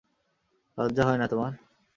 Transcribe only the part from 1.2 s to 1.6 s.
না তোমার?